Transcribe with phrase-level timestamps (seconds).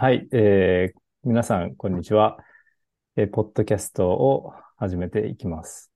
[0.00, 2.38] はい、えー、皆さん、こんにちは。
[3.16, 5.90] えー、ポッドキャストを始めていきます。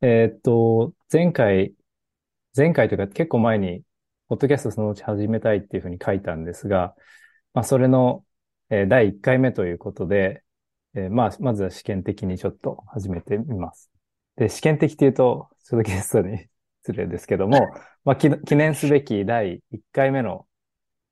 [0.00, 1.72] えー、っと、前回、
[2.56, 3.84] 前回というか結構前に、
[4.28, 6.96] ポッドキャストそのうち始めたいっていうふうに書いたんですが、
[7.54, 8.24] まあ、それの、
[8.70, 10.42] えー、第1回目ということで、
[10.96, 13.88] えー、まあ、まずは試験的にちょっと始めてみます。
[14.34, 16.38] で、試験的っていうと、ちょっとゲストに
[16.82, 17.68] 失礼ですけども、
[18.04, 20.47] まあ、記念すべき第1回目の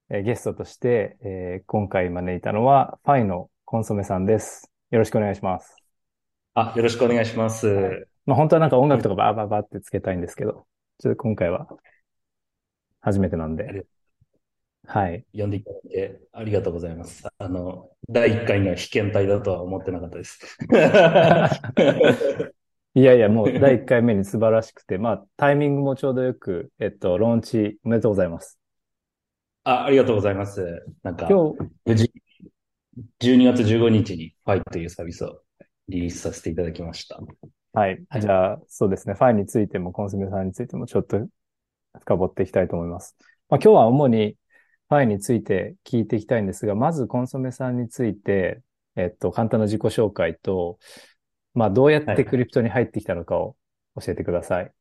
[0.08, 4.70] えー、ゲストとして、えー、今回招いたのは、ファイのコンソメさんです。
[4.90, 5.76] よろしくお願いします。
[6.54, 7.66] あ、よろしくお願いします。
[7.66, 10.64] はい、まあ本当はなんか音楽とかバーバーバーってつけたいんですけど、
[10.98, 11.66] ちょっと今回は
[13.00, 13.84] 初めてなんで。
[14.86, 15.24] はい。
[15.36, 17.26] 呼んでいただいてありがとうございます。
[17.38, 20.56] あの、第1回には被験体だとは思ってなかったです。
[22.94, 28.60] いやいや、もう第1回目に素晴らしくて、まあタイミングもちょうどよく、えっと、ローンチおめでとうございます。
[29.66, 30.86] あ、ありがとうございます。
[31.02, 32.12] なんか、今日、無事、
[33.18, 35.40] 12月15日にファイというサービスを
[35.88, 37.18] リリースさせていただきました。
[37.72, 38.00] はい。
[38.20, 39.14] じゃあ、そうですね。
[39.14, 41.26] ファイについても、コンソメさんについてもちょっと
[41.98, 43.16] 深掘っていきたいと思います。
[43.48, 44.36] まあ、今日は主に
[44.88, 48.62] ファイについて聞いていきたいんですが、まずコンソメさんについて、
[48.94, 50.78] えっと、簡単な自己紹介と、
[51.54, 53.56] まあ、どうやってクリプトに入ってきたのかを
[54.00, 54.62] 教えてください。
[54.62, 54.72] はい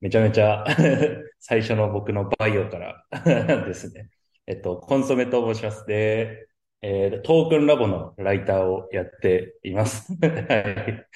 [0.00, 0.64] めちゃめちゃ
[1.38, 3.04] 最初の僕のバイオから
[3.66, 4.10] ですね。
[4.46, 5.86] えっと、コンソメと申します。
[5.86, 6.48] で、
[6.82, 10.12] えー、トークンラボのライターをやっています。
[10.20, 11.06] はい。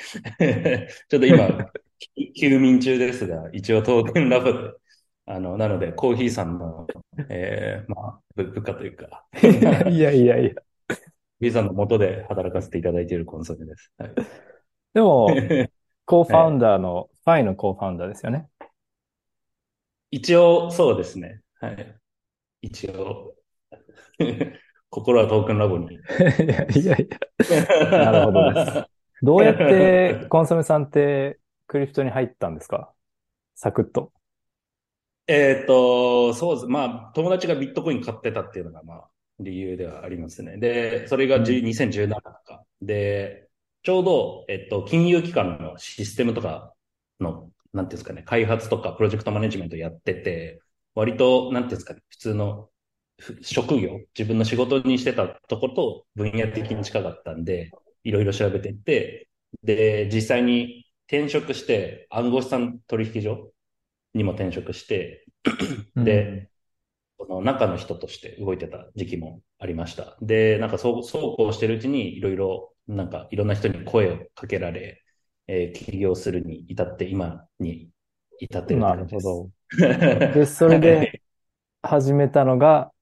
[1.09, 1.71] ちょっと今、
[2.39, 4.59] 休眠中ですが、一応トークンラボで、
[5.27, 6.87] あの、なので、コーヒーさんの、
[7.31, 9.25] えー、まあ、部下というか。
[9.89, 10.55] いやいやいや。
[10.55, 10.97] コー
[11.41, 13.91] ヒーさんの元で働かせていただいているコンソメです。
[13.97, 14.15] はい、
[14.93, 15.29] でも、
[16.05, 18.49] コーファウンダーの、ファイのコーファウンダーですよね。
[20.15, 21.41] 一応、そうですね。
[21.59, 21.97] はい。
[22.63, 23.35] 一応。
[24.89, 25.93] 心はトークンラボに。
[25.93, 25.99] い
[26.47, 27.91] やいやいや。
[27.91, 28.85] なるほどです。
[29.23, 32.93] どうやってコンソメさんってクリプトに入ったんですか？
[33.57, 34.13] サクッと。
[35.27, 36.67] えっ、と、そうです。
[36.67, 39.11] まあ、友達がビットコイン買ってたっていうのが、まあ、
[39.41, 40.59] 理由ではありますね。
[40.59, 42.65] で、それが2017年か。
[42.83, 43.49] で、
[43.83, 46.73] ちょうど、えっと、金融機関のシステムとか
[47.19, 50.63] のなんていうんですかね、開発とかプロジェクトマネジメントやってて、
[50.95, 52.71] 割と、なんていうんですかね、普通の
[53.43, 57.71] 職業、自分の仕事にしてたところと分野的に近かったんで、
[58.05, 59.29] いろいろ調べていって、
[59.63, 63.53] で、実際に転職して、暗号資産取引所
[64.15, 65.27] にも転職して、
[65.97, 66.51] で、
[67.19, 70.19] その中の人として動いてた時期もありました。
[70.23, 75.04] で、なんかそう、そうこうしてるうちにいろいろ、なんかいろんな人に声をかけられ、
[75.47, 77.91] えー、起業するに至って今に
[78.39, 79.51] 至ってるなるほど。
[79.77, 81.23] で、それで
[81.83, 82.93] 始めたのが、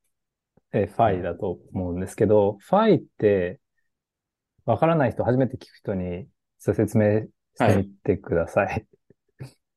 [0.72, 3.60] えー、ファイだと思うんですけど、ファイって、
[4.64, 6.26] わからない人、初めて聞く人に
[6.58, 8.66] 説明してみてください。
[8.66, 8.86] はい、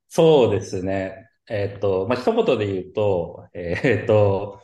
[0.07, 1.29] そうですね。
[1.47, 4.61] えっ、ー、と、まあ、一言で言うと、えっ、ー、と、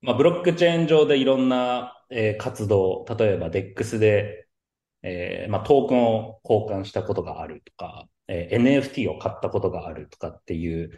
[0.00, 4.47] まあ、ブロックチェーン上でいろんな、えー、活動、例えば DEX で
[5.02, 10.90] えー、まあ、トークンを交換したことがあるとか、えー、NFT を買ったことがあるとかっていう、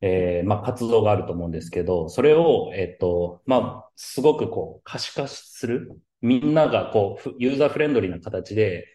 [0.00, 6.00] えー、まあ、活動があると思うんですけど、それを、えっ、と、まあ、すごくこう、可視化する。
[6.20, 8.86] みんながこう、ユーザーフレンドリーな形で、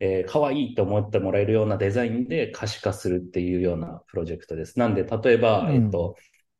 [0.00, 4.78] えー、可愛いって思ってもらえるようなデザインで可視化するっていうようなプロジェクトです。
[4.78, 6.16] なんで、例えば、うん、えっと、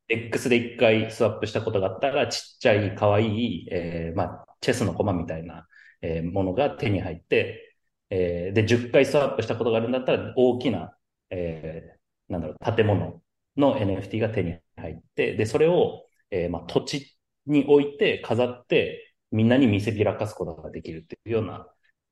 [0.07, 5.67] X で一回スワップしたことがあったら、ちっちゃい可愛い、えー、まあ、チェスのコマみたいな、
[6.01, 7.75] えー、ものが手に入って、
[8.09, 10.95] えー、で、10回スワップしたことがあるんだったら、大きな、
[11.29, 13.21] えー、なんだろう、建物
[13.57, 21.67] の NFT が手に入って、で、それを、えー、まあ、土地に置いて、飾って、みんなに見せびらかすことができるっていうような、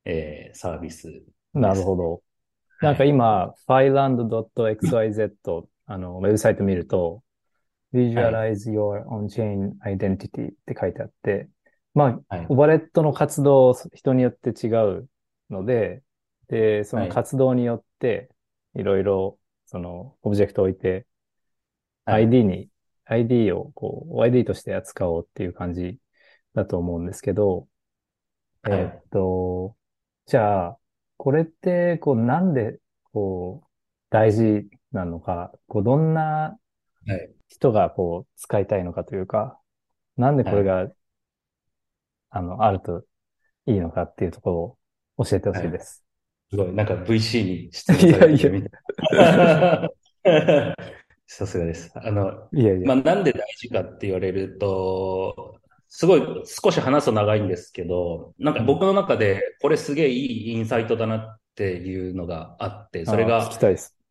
[0.06, 1.22] えー、サービス、ね、
[1.54, 2.22] なるほど。
[2.82, 7.24] なんか今、はい、filand.xyz、あの、ウェブサイト見ると、
[7.94, 11.48] visualize your on-chain identity って書いてあって、
[11.94, 15.08] まあ、はい、オバレットの活動、人によって違う
[15.50, 16.04] ので、
[16.48, 18.30] で、その活動によって、
[18.76, 21.06] いろいろ、その、オブジェクトを置いて、
[22.06, 22.70] ID に、
[23.06, 25.98] ID を、こう、ID として扱おうっていう感じ
[26.54, 27.68] だと思うんですけど、
[28.66, 29.76] えー、っと、
[30.26, 30.78] じゃあ、
[31.18, 32.80] これって、こう、なんで、
[33.12, 33.68] こう、
[34.10, 36.58] 大事なのか、こう、どんな
[37.50, 39.60] 人が、こう、使いたいのかというか、
[40.18, 40.90] なんでこれが
[42.36, 43.04] あの、あると
[43.68, 44.78] いいのかっていうところ
[45.18, 46.04] を教えてほしいです。
[46.50, 50.74] すごい、なんか VC に質問されてみたい
[51.28, 51.92] さすがです。
[51.96, 55.60] あの、いやいやまあ、なんで大事かって言われると、
[55.90, 63.50] すごい少し話すと長いんですけど、なんか僕の中でこれすげえいいインサイトだなっていうのがあって、それあが。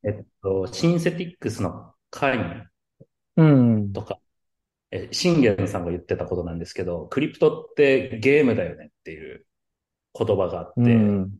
[0.05, 2.67] えっと、シンセティックスの会員
[3.37, 3.93] うん。
[3.93, 4.19] とか、
[4.93, 9.47] え、信玄さんが言ってたことなんですけど、クリプトってゲームだよねっていう
[10.17, 11.39] 言葉があって、うん。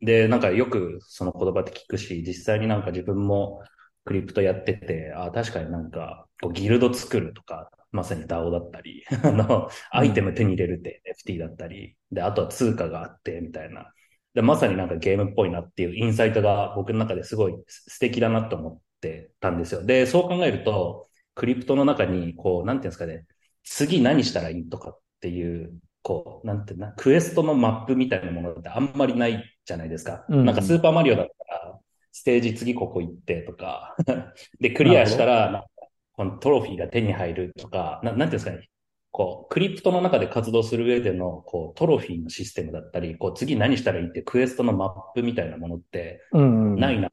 [0.00, 3.62] で、なんかよくその言葉って聞くし、実際になんか自分も
[4.04, 13.92] クリプトやってて、あ、確かになんかこうギルド作るとか、まさに DAO だったり、 あの、アイテム手に入れるって NFT だったり、で、あとは通貨があってみたいな。
[14.34, 19.84] で、まさになんかゲームっぽいなっていうインサイトが僕の中ですごい素敵だなと思ってたんですよ。
[19.84, 21.08] で、そう考えると、
[21.40, 23.24] クリプトの中に、こう、なんていうんですかね、
[23.64, 25.72] 次何したらいいとかっていう、
[26.02, 30.26] こう、なんていうな、クエストのマップみたいなものってあんまりないじゃないですか。
[30.28, 31.78] うんなんかスーパーマリオだったら、
[32.12, 33.96] ステージ次ここ行ってとか、
[34.60, 35.64] で、クリアしたら、
[36.12, 38.68] このトロフィーが手に入るとか、ななんていうんですかね、
[39.10, 46.76] こう、クリプトの中で活動する上での、こう、トロフィーのシステムだったり、こう、次何したらいいってクエストのマップみたいなものって、うん。
[46.76, 47.10] ないな、っ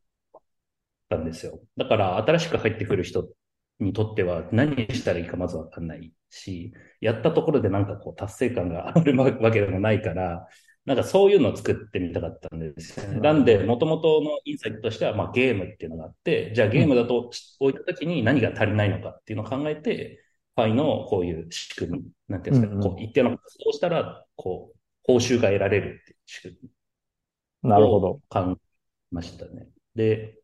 [1.09, 1.59] たんですよ。
[1.77, 3.27] だから、新しく入ってくる人
[3.79, 10.47] にとっては、何したらいいかまずわかんないし、やったところでなんかこう、達成感があるわけでもないから、
[10.85, 13.19] なんかそういうのを作ってみたかったんですよね。
[13.19, 17.29] なんで、元々のインサイトとしては、まあゲームっていうのがあって、じゃあゲームだと
[17.59, 20.23] 置いたときに何が足りないのかっていうのを考えて、
[20.55, 27.69] ファイのこういう仕組み、なんていうんですか、うんうんこう一定の活動をしたら、こう、報酬が得られるっていう仕組み。
[27.69, 28.07] なるほど。
[28.07, 28.55] を考え
[29.11, 29.67] ましたね。
[29.93, 30.39] で、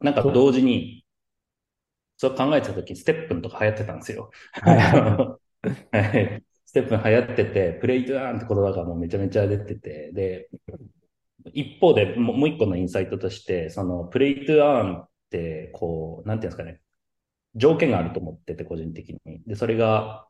[0.00, 1.03] なんか同時に、
[2.16, 4.30] そう考えてた時、ステップンとか流行ってたんですよ。
[4.52, 5.26] は
[6.18, 6.42] い。
[6.66, 10.48] ステップン流行ってて、プレイトゥーンって言葉がもうめちゃめちゃ出てて、で、
[11.52, 16.80] 一方でもうもう一個のインサイトとして、そのプレイトゥーンって、こう、なんていうんですかね、
[17.54, 19.42] 条件があると思ってて、個人的に。
[19.46, 20.26] で、それが、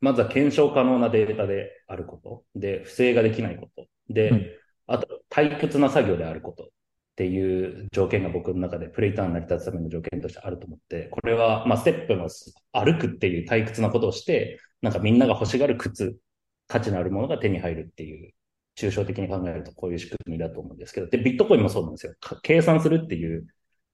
[0.00, 2.44] まずは検証可能なデータであること。
[2.54, 3.86] で、不正ができないこと。
[4.08, 4.46] で、うん
[4.86, 6.70] あと、退屈な作業であること
[7.14, 12.28] っていう条件が僕の中でプレイターンに成り立つための条件としてあると思って、これは、まあ、ステップの
[12.72, 16.18] 歩くっていう退屈なことをして、なんかみんなが欲しがる靴、
[16.66, 18.32] 価値のあるものが手に入るっていう、
[18.76, 22.14] 抽象的に考えるとこういう仕組みだと思うんですけど、で、ビットコインもそうなんですよ。
[22.20, 23.46] か計算するっていう、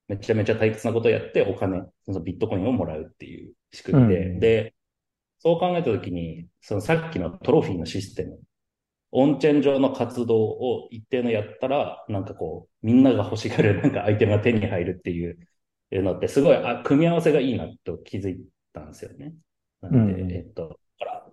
[0.08, 4.74] めちゃめちゃ退屈なことをやってお金、そのビットコインをもらうっていう仕組みで、うんで、
[5.40, 8.40] そう考えたときに、そのさっきのトロフィーのシステム、
[9.12, 15.38] オンチェーン上の活動を一定のやったら、なんかこう、みんなが欲しがる なんかアイテムが手に入るっていう
[15.90, 19.34] のって、すごい、あ、組み合わせがいいなと気づいたんですよね。
[19.80, 21.26] なんで、うんえっと、だから、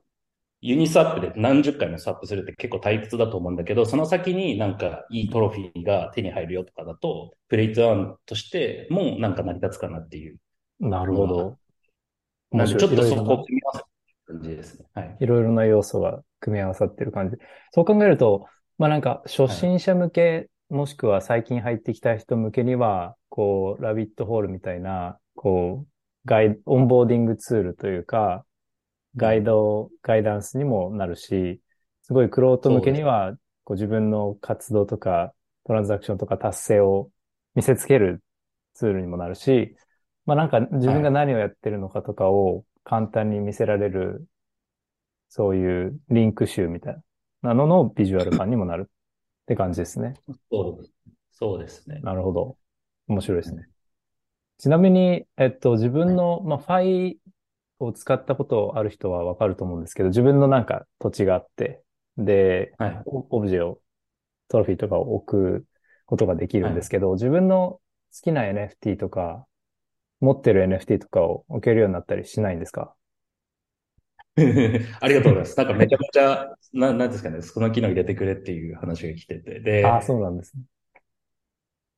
[0.62, 10.40] ユニスワップで何十回もスワップするって結構退屈だと思うんだけど、その先になんかいいトロフィーが手に入るよとかだと、プレイトワンとしてもなんか成り立つかなっていう。
[10.80, 11.58] なるほど。
[12.52, 13.57] なんでちょっとそこ組
[14.28, 14.86] 感じですね。
[14.94, 15.18] はい。
[15.22, 17.38] いろいろな要素が組み合わさってる感じ。
[17.72, 18.46] そう考えると、
[18.78, 25.88] まあなんか初心者向け、もしくは最近入ってきた人向けには、こう、ラビットホールみたいな、こう、
[26.26, 28.46] ガイ、オンボーディングツールというか、
[29.16, 31.62] ガイド、ガイダンスにもなるし、
[32.04, 35.34] すごいクロート向けには、こう自分の活動とか、
[35.66, 37.10] トランザクションとか達成を
[37.56, 38.24] 見せつける
[38.74, 39.76] ツールにもなるし、
[40.26, 44.26] まあなんか自分が何をやってるのかとかを簡単に見せられる、
[45.28, 46.98] そういうリンク集みたい
[47.42, 50.14] なののビジュアル版にもなるって感じですね。
[50.50, 50.94] そうです。
[51.34, 52.00] そうですね。
[52.02, 52.56] なるほど。
[53.10, 53.68] 面白いですね。
[54.58, 57.20] ちなみに、えっと、自分の、まあ、ファイ
[57.80, 61.84] を使ったことある人はわかると思うんですけど、自分のなんか土地があって、
[62.18, 63.02] で、はい。
[63.06, 63.82] オオブジェを、
[64.48, 65.66] トロフィーとかを置く
[66.06, 67.82] ことができるんですけど、自分の
[68.14, 69.46] 好きな NFT とか、
[70.20, 72.96] 持ってる NFT とかを置けるようになったりしないんですか？
[75.02, 75.58] ありがとうございます。
[75.58, 79.60] なんかめちゃめちゃ、ななんですかね、その機能入れてくれっていう話が来てて。
[79.60, 80.64] で、ああ、そうなんですね。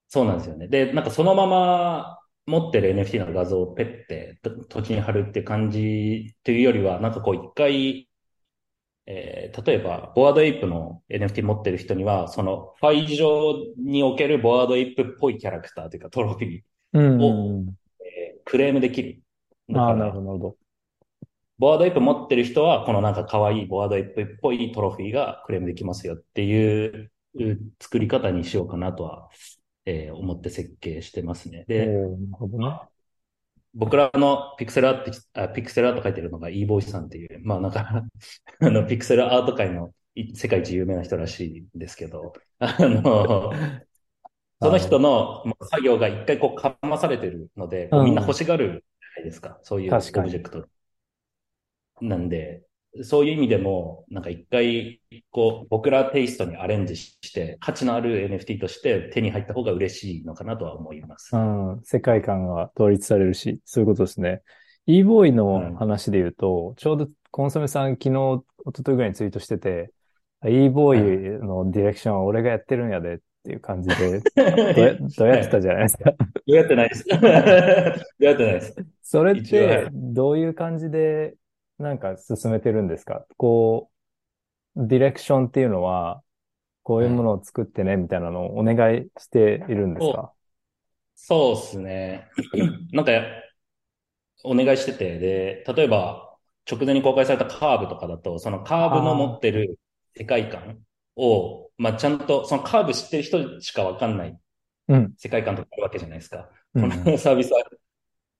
[0.07, 0.67] そうなんですよね。
[0.67, 8.09] で、なんかそのまま持ってる NFT の画像をペッてと土地に貼るっていう感じというよりは、なんかこう一回、
[9.05, 16.61] えー例えば、 Bored Ape の NFT 持ってる人には、そのファイ上における Bored Ape っぽいキャラクターというかトロフィー、
[16.93, 17.78] うんおえー
[18.49, 19.21] クレームできる。
[19.69, 20.57] だああ、なるほど。
[21.57, 29.29] Bored Ape 持ってる人は、このなんか可愛い Bored Ape っぽいトロフィーがクレームできますよっていうう作り方にしようかなとは、
[29.85, 31.65] えー思って設計してますね。
[31.67, 32.79] で、おーなるほどね。
[33.73, 38.03] 僕らのピクセルアート、あピクセルアート書いてるのが e ボイスさんっていう、まあなんか、
[38.61, 43.51] あの、ピクセルアート界のい世界一有名な人らしいんですけど、あの、
[44.61, 48.67] その人のまあ作業が一回こうかまされてるので、みんな欲しがる
[48.99, 49.57] じゃないですか。
[49.63, 50.65] そういうオブジェクト。
[52.01, 52.63] なんで、
[53.03, 55.01] そういう意味でも、なんか一回、
[55.31, 61.35] こう、僕らテイストにアレンジして、価値のある NFT として手に入った方が嬉しいのかなとは思います。
[61.35, 64.41] うん、世界観が統一されるし、そういうことですね。
[64.85, 69.91] e ボーイの話で言うと、ちょうどコンソメさん昨日、一昨日ぐらいにツイートしてて、
[70.47, 76.11] e ボーイのディレクションは俺がやってるんやでっていう感じで、 どやどうやってたじゃないですか。
[76.11, 76.17] ど
[76.47, 77.05] うやってないです。
[77.09, 78.75] どうやってないです。
[79.01, 81.35] それって、どういう感じで、
[81.77, 83.25] なんか進めてるんですか？
[83.37, 83.89] こ
[84.75, 86.21] う、ディレクションっていうのは、
[86.83, 90.33] こういうものを作ってね、みたいなのをお願いしているんですか？
[91.15, 92.27] そうですね。
[92.91, 93.11] なんか、
[94.43, 96.37] お願いしてて、で、例えば、
[96.69, 99.77] 直前に公開されたカーブとかだと、そのカーブの持ってる
[100.15, 100.79] 世界観
[101.15, 104.37] を、まあ、ちゃんと、そのカーブ知ってる人しかわかんない
[104.89, 105.13] うん。
[105.17, 106.49] 世界観とかあるわけじゃないですか。
[106.75, 107.63] うんこのサービスは、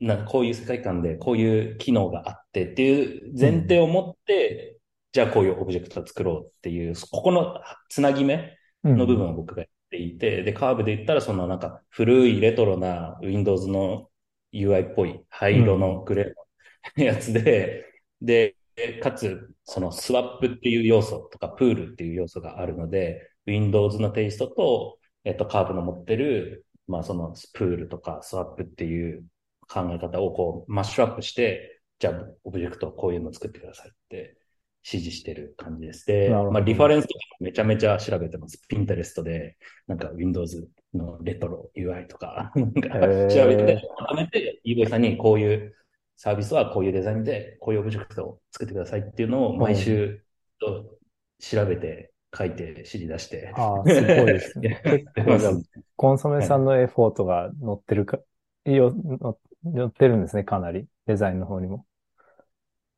[0.01, 4.77] なんかこういう世界観で、こういう機能があってっていう前提を持って、
[5.13, 14.09] じゃあこういうオブジェクトを作ろうっていう、ここのつなぎ目うんの部分を僕がやっていて、で、カーブで言ったら、そのなんか古いレトロな Windows の
[14.53, 17.85] UI っぽい灰色のグレーのやつで、
[18.21, 18.55] で、
[19.01, 29.23] かつ、そのスワップっていう要素とかプールっていう要素があるので、Windows のテイストと、えっと、カーブの持ってる、まあそのプールとかスワップっていう
[29.67, 32.13] 考え方をこうマッシュアップして、じゃあ
[32.43, 34.37] オブジェクトこういうの作ってくださいって
[34.85, 36.05] 指示してる感じです。
[36.05, 38.61] で、まあリファレンスとかめちゃめちゃ調べてます。
[38.67, 42.89] ピンタレストで、なんか Windows のレトロ UI とか、なんか
[43.29, 45.75] 調べて、まとめて、e ボイさんにこういう
[46.15, 50.21] サービスはこういうデザインで、こういうオブジェクトを作ってくださいっていうのを毎週
[50.59, 50.97] と
[51.39, 53.51] 調べて、書いて、指示出して。
[53.55, 54.81] ああ、すごいですね。
[55.95, 58.19] コンソメさんのエフォートが乗ってるか、
[58.65, 60.87] よ、の乗ってるんですね、かなり。
[61.05, 61.85] デザインの方にも。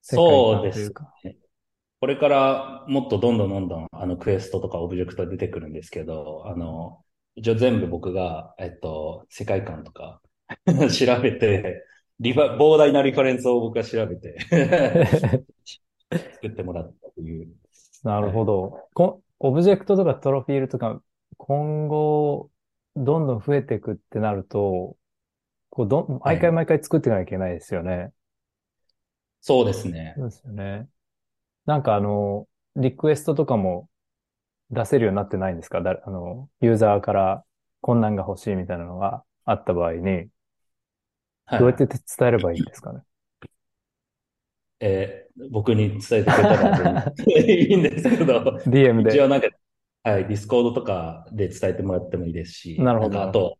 [0.01, 1.41] そうです世界観というか。
[2.01, 7.03] これからもっとどんどんどんどんあのクエストとかオブジェクト出てくるんですけど、あの、
[7.35, 10.19] 一応全部僕が、えっと、世界観とか
[10.65, 11.85] 調べて、
[12.19, 14.35] リファ、膨大なリファレンスを僕が調べて
[16.09, 17.49] 作ってもらったという。
[18.03, 18.89] なるほど。
[18.93, 21.01] こオブジェクトとかトロフィールとか、
[21.37, 22.49] 今後、
[22.95, 24.97] どんどん増えていくってなると、
[25.69, 28.11] こうどん、毎回毎回作っていかなきゃいけないですよね。
[29.39, 30.13] そうですね。
[30.17, 30.87] そうですよね。
[31.65, 33.89] なんかあの、リクエストとかも
[34.71, 35.81] 出せるようになってないんですか？
[35.81, 37.43] だ、あの、ユーザーから
[37.81, 40.27] こんなんが欲しいみたいなのがあった場合に、
[41.45, 43.01] はいどうやって伝えればいいんですかね？
[44.81, 49.11] えー僕に伝えてくれたらいいんですけど、 DM で。
[49.11, 49.47] 一応なんか、
[50.03, 53.57] はい、 Discord とかで伝えてもらってもいいですし、なるほどんかあと、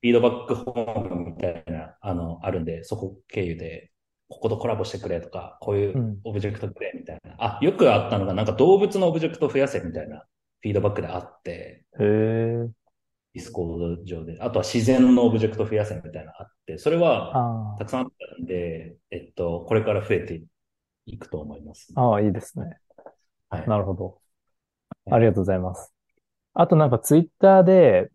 [0.00, 3.90] フィードバックフォームみたいな、あの、あるんで、そこ経由で、
[4.28, 7.34] こことコラボしてくれとか、こういううんオブジェクトくれみたいな。
[7.38, 10.24] あ、よくあったのが、なんか動物のオブジェクト増やせみたいな
[10.60, 12.68] フィードバックであって、へえ。
[13.34, 14.38] Discord 上で。
[14.40, 18.06] あとは自然のオブジェクト増やせみたいなのあって、それはあたくさんあっ
[18.36, 20.46] たんで、えっと、これから増えてい
[21.18, 21.92] くと思います。
[21.94, 22.78] あ、ああ、いいですね。
[23.48, 23.68] はい。
[23.68, 24.18] なるほど。
[25.10, 25.92] ありがとうございます。
[26.54, 28.10] あとなんかツイッターで、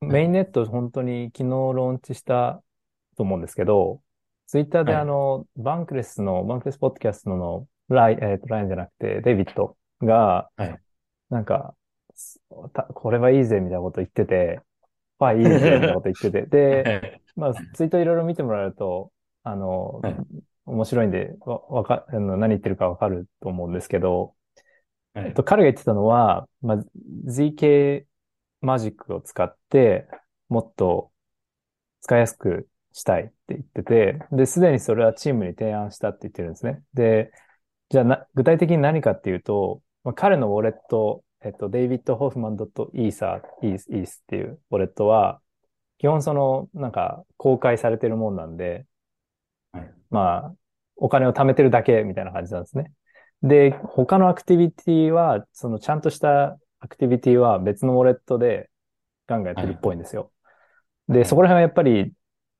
[0.00, 2.62] メインネット本当に昨日ローンチした
[3.16, 4.00] と思うんですけど、
[4.46, 10.78] ツイッターではいあの、 Bankless の、 Bankless ポッドキャストのライ、えっと、ラインじゃなくて、デイビッドがはい、
[11.30, 11.74] なんか、
[12.74, 14.60] たこれはいいぜみたいなこと言ってて、
[15.18, 19.10] ファイいいぜみたいなこと言ってて、で、 まあ、ツイートいろいろ見てもらうと、
[19.44, 20.16] あの、はい
[20.64, 24.34] 面白いんで、わ、わか、あの、何言ってるかわかると思うんですけど、
[25.14, 26.78] はいえっと、彼が言ってたのは、まあ、
[27.26, 28.06] ZK
[28.60, 30.08] マジックを使って、
[30.48, 31.10] もっと
[32.00, 36.82] 使いやすくしたいって言ってて、で、すでにそれはチームに提案したって言ってるんですね。
[36.94, 37.32] で、
[37.90, 45.40] じゃあな、具体的に何かっていうと、まあ、彼のウォレット、えっと、デイビッド・ホフマン .ether、ETH っていうウォレットは、
[45.98, 48.86] 基本その、なんか、公開されてるもんなんで、はい
[50.12, 50.54] まあ、
[50.96, 52.92] お金を貯めてるだけみたいな感じなんですね。
[53.42, 58.70] で、他のアクティビティは、そのちゃんとしたアクティビティは別のウォレットで
[59.26, 60.30] ガンガンやってるっぽいんですよ。
[61.08, 62.12] で、そこら辺はやっぱり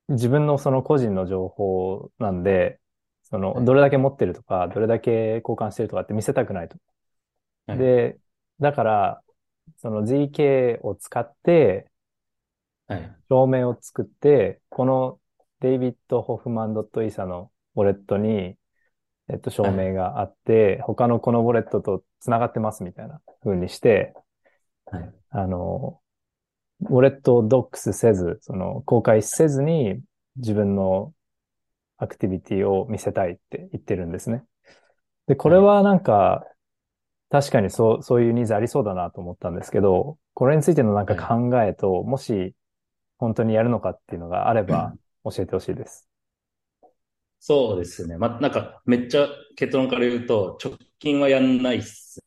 [0.09, 2.79] 自分のその個人の情報なんで、
[3.23, 6.77] その、はいどれだけ持ってるとか、どれだけ交換してるとかって見せたくないと。
[7.67, 8.17] はいで、
[8.59, 9.21] だから、
[9.77, 11.89] その ZK を使って、
[12.87, 13.15] はい。
[13.29, 15.19] 証明を作って、この
[15.63, 18.57] デイビッド・ホフマン .isa のウォレットに、
[19.29, 24.13] えっと、証明があって、他のこのウォレットと繋がってますみたいな風にして、
[24.87, 25.13] はい。
[25.29, 26.01] あの、
[26.81, 30.01] ウォレットをドックスせず、その公開せずに
[30.35, 31.13] 自分の
[31.97, 34.43] アクティビティを見せたいって言ってるんですね。
[35.27, 36.45] で、これはなんか、
[37.29, 41.49] 確かにそう、そういうニーズありそうだなと思ったんですけど、これについてのなんかはい。
[41.49, 42.53] 考えと、もし
[43.17, 44.93] 本当にやるのかっていうのがあれば
[45.23, 46.09] 教えてほしいです。
[47.39, 48.17] そうですね。
[48.17, 49.27] ま、なんか、めっちゃ
[49.57, 52.21] 結論から言うと、直近はやんないっす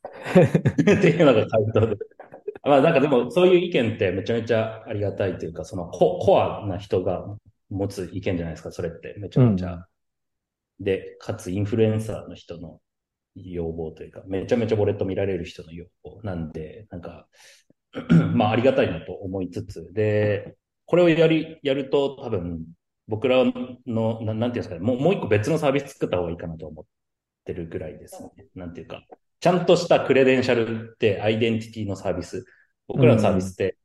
[0.82, 1.96] っていうのが回答で。
[2.62, 7.24] まあなんかでも、そういう意見ってめちゃめちゃありがたいというか、そのコ、コアな人が
[7.70, 9.70] 持つ意見じゃないですか、それってめちゃうめちゃ。
[9.76, 9.86] ん。
[10.80, 12.80] で、かつインフルエンサーの人の
[13.34, 17.28] 要望というか、めちゃめちゃボレット見られる人の要望なんで、なんか、
[18.34, 22.66] まあありがたいなと思いつつ、で、これをやり、やると多分、
[23.08, 23.44] 僕ら
[23.86, 26.84] の、ななんていうんですかね、もう、もう一個別のサービス作った方がいいかなと思っ
[27.44, 28.46] てるぐらいですね。
[28.54, 29.04] なんていうか、
[29.40, 32.44] ちゃんとした credential ってアイデンティティのサービス。
[32.94, 33.54] う僕らのサービスん。
[33.54, 33.78] って、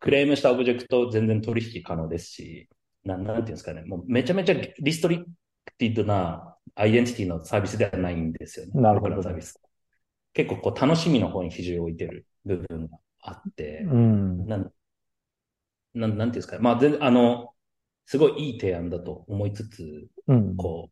[0.00, 2.68] クレームしたオブジェクト全然取引可能ですし、
[3.04, 8.72] ななんていうんですかね、もうめちゃめちゃ restricted なアイデンティティのサービスではないんですよね。
[8.74, 9.10] 僕なるほど。
[9.10, 9.60] らのサービス。
[10.34, 13.44] 結構こう楽しみの方に比重を置いてる部分があっ
[13.78, 14.46] うて、ん。
[14.46, 14.72] なん、
[15.94, 16.62] なん、なんていうんですかね。
[16.62, 17.51] まあ、全然、あの、
[18.06, 20.56] すごいいい提案だと思いつつ、うん。
[20.56, 20.90] こ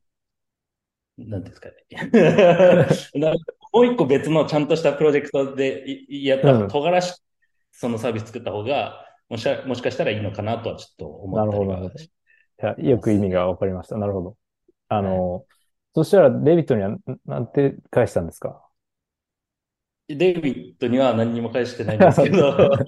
[1.18, 1.74] う、なんですかね。
[3.14, 3.34] な
[3.72, 6.68] もう一個別のちゃんとしたプロジェクトでいやった方、うん。
[6.68, 7.20] 尖らし、
[7.72, 12.04] そのサービス作った方が、もしか、もしかしたらいいのかなとはちょっと思ったなるほど、なるほど。
[12.04, 12.98] いや、よ。
[12.98, 13.96] く意味がわかりました。
[13.96, 14.36] なるほど。
[14.88, 15.04] あはい。
[15.04, 15.44] の、
[15.94, 18.66] そしたらデビットにはんなんて返したんですか？
[20.08, 22.56] デイビッドには何にも返してないんですけど。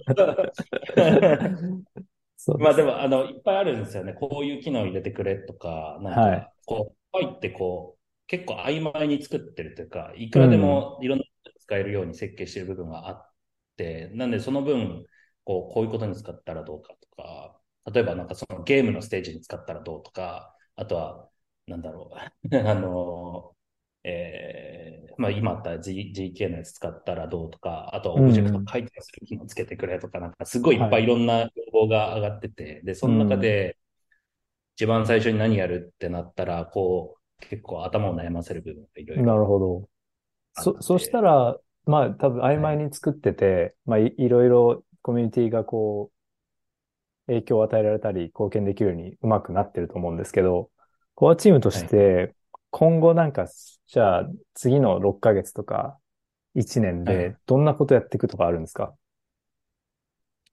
[2.59, 4.13] まあでも、あの、いっぱいあるんですよね。
[4.15, 6.49] こういう機能入れてくれとか、なんはい。
[6.49, 10.87] か、こう、入ってこう、結構曖昧に作ってるというか、いくらでうん。
[10.87, 13.33] もいろんなことに使えるように設計してる部分があっ
[13.77, 15.05] て、なんでその分、
[15.45, 17.61] こう、こういうことに使ったらどうかとか、
[17.93, 21.29] 例えばなんかそのゲームのステージに使ったらどうとか、あとは、
[21.67, 22.11] なんだろ
[22.51, 23.57] う、 あの、
[24.05, 28.65] えー、まあ今あった G、GK のやつ使ったらどうとか、あとはうオブジェクトん。
[28.65, 30.91] 回転する機能つけてくれとか、なんかすごいいっはい。
[30.91, 33.56] ぱいいろんな要望が上がってて、で、その中うん。
[33.56, 33.78] で
[34.76, 39.88] 一番最初に何やるってなったら、こう、結構頭を悩ませる部分がいろいなるろほど。
[40.54, 42.75] そ、そしたて、ら、まあ、多分曖はい。
[42.75, 50.71] 昧に作ってて、まあ、い、いろいろコミュニティがこう、影響を与えられたり、貢献できるようにうまくなってると思うんですけど、
[51.14, 51.92] コアチームとしはい。
[51.92, 52.34] て、
[52.71, 53.47] 今後なんか、
[53.86, 55.99] じゃあ、次の6ヶ月とか
[56.54, 57.28] 1年はい。
[57.28, 58.95] で、どんなことやっていくとかあるんですか？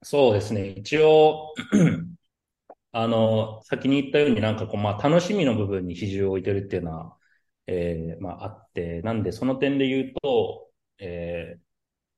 [0.02, 0.68] そうですね。
[0.70, 1.54] 一応、
[2.92, 7.18] あの、先に言ったようになんかこう、まあ、楽しみの部分に比重を置いてるっていうのは、
[7.66, 11.62] えーまあ、あって、なんでその点で言うと、えー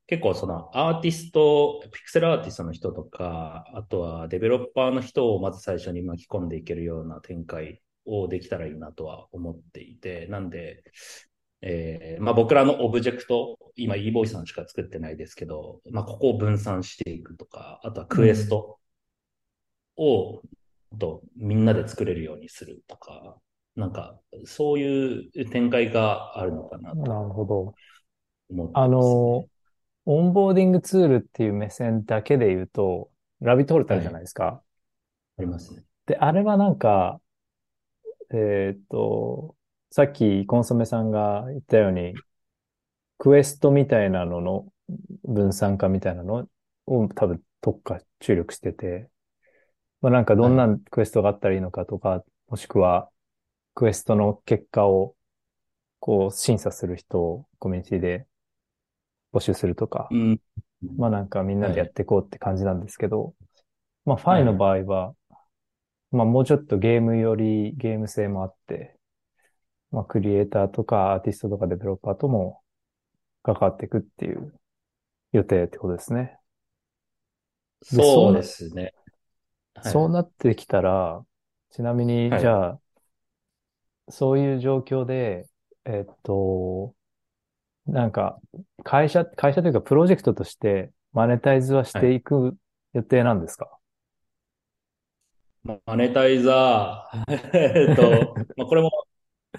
[0.09, 10.85] 結構そのアーティスト、ピクセルアーティストの人とか、あとはデベロッパーの人をまず最初に巻き込んでいけるような展開をできたらいいなとは思っていて、なんで、
[11.62, 18.51] えーまあ僕らのオブジェクト、今 e ボイスさんしか作ってないですけど、まあここを分散していくとか、あとはクエスうん。
[18.51, 18.79] ト
[19.96, 20.42] を
[20.98, 23.38] とみんなで作れるようにするとか、
[23.77, 27.75] なんかそういう展開があるのかなとなるほど。
[28.72, 28.88] あ。
[28.88, 29.48] の、
[30.07, 34.20] オンボーディングツールっていう目線だけで言うと、 RabbitHole ってあるじゃなはい。
[34.20, 34.64] いですか。
[35.38, 35.85] ありますね。
[36.07, 37.20] で、あれはなんか、
[38.31, 39.57] えーっと、
[39.93, 42.21] さっきコンソメさんが言ったように、
[43.19, 44.73] クエストみたいなのの
[45.25, 46.49] 分散化みたいなの
[46.87, 49.11] を多分特化注力してて、
[50.03, 50.83] まあなんかどんなはい。
[50.91, 53.11] クエストがあったらいいのかとか、もしくは
[53.75, 55.17] クエストの結果を
[56.01, 58.27] こう審査する人をコミュニティで
[59.33, 60.41] 募集するとか、うん。
[60.97, 61.93] まあなんかみんなでやっはい。
[61.93, 63.35] ていこうって感じなんですけど、
[64.07, 64.59] まあファイのはい。
[64.59, 65.15] 場合は、
[66.13, 68.99] まあもうちょっとゲームよりゲーム性もあって、
[69.93, 72.63] まあクリエイターとかアーティストとかデベロッパーとも
[73.45, 74.55] 関わっていくっていう
[75.33, 76.39] 予定ってことですね。
[77.93, 78.93] で、そうでな、すね。
[79.75, 79.93] はい。
[79.93, 81.25] そうなってきたら、
[81.71, 82.43] ちなみに、はい。
[82.43, 82.81] じゃあ、
[84.09, 85.49] そういう状況で、
[85.85, 86.95] えっと、
[87.87, 88.41] なんか、
[88.85, 92.03] 会社、会社というかプロジェクトとしてマネタイズはしはい。
[92.03, 92.57] ていく
[92.95, 93.79] 予定なんですか？
[95.87, 98.91] マネタイザー、 えっと、まあ、これも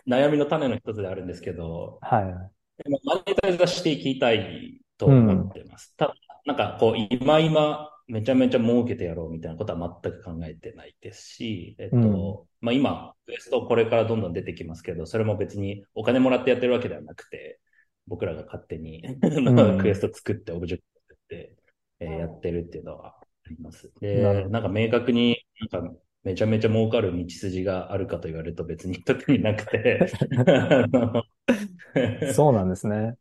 [0.08, 2.54] 悩みの種の一つであるんですけど、はい。
[2.90, 5.54] まあマネタイザーしていきたいと思っうん。
[5.54, 5.96] てます。
[5.98, 11.98] ただ、なんかこう、今今、めちゃめちゃ儲けてやろうみたいなことは全く考えてないですし、えうん。
[11.98, 17.60] っと、まあ今、クエストこれからどんどん出てきますけど、それも別にお金もらってやってるわけではなくて、
[18.08, 19.04] 僕らが勝手に
[19.46, 19.96] うクエん。
[19.96, 21.56] スト作って、オブジェクト作って、
[22.00, 23.92] えーやってるっていうのはあります。
[24.02, 24.48] で。
[24.50, 25.38] なんか明確に、
[25.72, 30.10] なんかめちゃめちゃ儲かる道筋があるかと言われると別に特になくて
[32.34, 33.18] そうなんですね。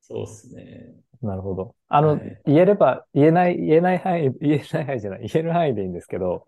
[0.00, 0.94] そうですね。
[1.22, 1.76] なるほど。
[1.88, 6.46] あの、はい言えれば、言えない、言えない範囲、言えない範囲じゃない、言える範囲でいいんですけど、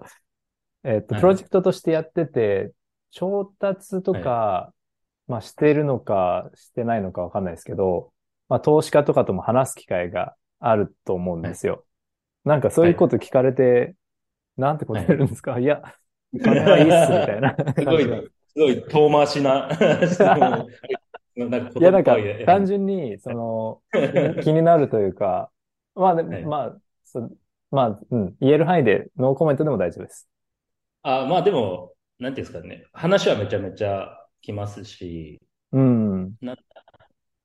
[0.84, 2.72] えっと、はいプロジェクトとしてやってて、
[3.10, 4.72] 調達とか、
[5.28, 8.12] まあしているのか、してないのかわかんないですけど、
[8.48, 11.84] まあ投資家とかとも話す機会があると思うんですよ。
[12.44, 13.94] なんかそういうこと聞かれて、
[14.56, 15.82] なんて答えるんですか、 い、や、
[16.42, 17.56] 金はいいっす、みたいな。
[17.78, 19.68] すごい、すごい遠回しな
[21.34, 23.80] いや、なんか単純に、その、
[24.40, 25.50] 気気になるというか、
[25.94, 27.30] まあ、ではいまあ、そ
[27.70, 30.28] まあ、うん、言える範囲でノーコメントでも大丈夫です。
[31.02, 32.84] あ、まあでも、なんていうんですかね。
[32.92, 34.08] 話はめちゃめちゃ
[34.42, 35.40] 来ますし、
[35.72, 36.34] うん、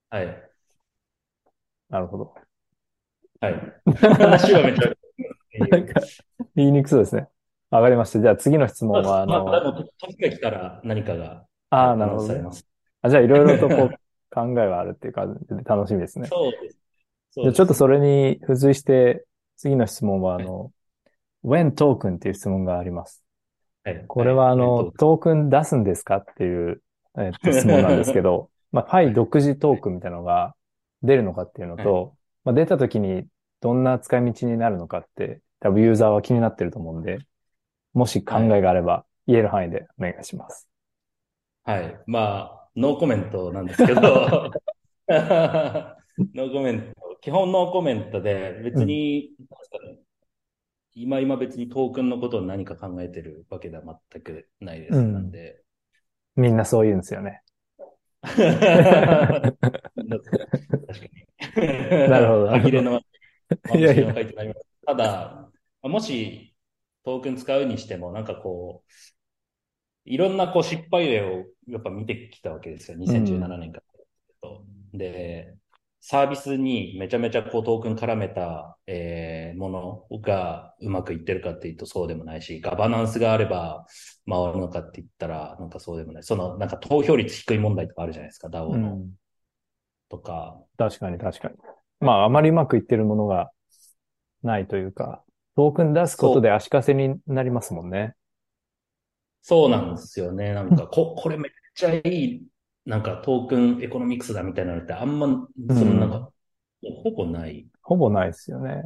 [0.10, 0.52] はい。
[1.90, 2.36] なるほど。
[3.40, 3.54] はい。
[3.86, 4.97] 話はめちゃめちゃ
[5.60, 6.02] なんか、
[6.56, 7.28] 言いにくそうですね。
[7.70, 8.20] わかりました。
[8.22, 12.44] じゃあ次の質問は、あまあ、の、まあ、でも、時が来たら何かがああ、なるほどね。
[13.02, 13.90] あ、じゃあいろいろとこう、
[14.34, 16.28] 考えはあるっていう感じで楽しみですね。
[16.28, 16.78] そうです。
[17.32, 19.26] そうじゃあですちょっとそれに付随して、
[19.58, 20.72] 次の質問は、あの、
[21.44, 23.24] when トークンっていう質問があります。
[23.84, 26.82] はいこれはあいの、トークン出すんですかっていう、
[27.18, 30.56] えっと、質問なんですけど、 まあ、パイ独自トークンみたいなのが
[31.04, 33.26] 出るのかっていうのと、まあ、出た時に
[33.62, 37.20] どんな使い道になるのかって、多分ユーザーは気になってると思うんで、
[37.94, 40.68] もし考えがあれば言える範囲でお願いします。
[41.64, 42.00] はい。
[42.06, 44.02] まあ、ノーコメントなんですけど、
[45.10, 49.32] ノーコメント、基本ノーコメントで、別に、
[49.84, 49.98] なん
[51.00, 54.98] 今今別にトークンのことを何か考えてるわけでは全くないです。
[54.98, 55.62] うんなんで。
[56.36, 57.44] みんなそう言うんですよね。
[58.22, 61.28] 確かに。
[62.10, 63.00] なるほど歯切れの、
[63.76, 65.47] いやいや書いてないただ、
[65.88, 66.56] もし
[67.04, 68.92] トークン使うにしても、なんかこう、
[70.06, 72.98] いろんなこう失敗例をやっぱ見てきたわけですよ。
[72.98, 73.82] 2017年か
[74.42, 74.50] ら、
[74.94, 75.56] で、
[76.00, 83.86] サービスにめちゃめちゃこうトークン絡めた、えーものがうまくいってるかっていうとそうでもないし、ガバナンスがあれば
[84.30, 86.24] 回るのかって言ったらなんかそうでもない。
[86.24, 89.12] そのなんか投票率低い問題とかあるじゃないですか、DAO の、うん。
[90.10, 90.60] とか。
[90.78, 91.56] 確かに確かに。
[92.00, 93.52] まあ、あまりうまくいってるものが
[94.44, 95.24] ないというか、
[95.58, 98.14] トークン出すことで足かせになりますもんね。
[99.42, 100.54] そうなんですよね。
[100.54, 102.44] なんかこ、これめっちゃいい、
[102.86, 106.30] なんか token economics だみたいなのってあんま、そのなんか、
[107.04, 107.66] ほぼない。
[107.82, 108.84] ほぼないですよね。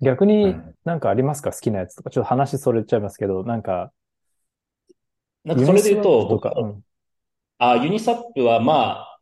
[0.00, 2.10] 逆になんかありますか好きなやつとか。
[2.10, 3.90] ちょっと話それちゃいますけど、なんか、
[5.44, 6.80] なんかそれで言うと、とか、うん
[7.58, 9.15] あ、ユニスワップはまあ、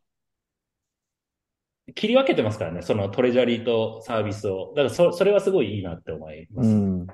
[1.93, 4.73] 切り分けてますからね、その treasury とサービスを。
[4.75, 6.69] だからそ、それはすごいいいなって思います。
[6.69, 7.07] うん。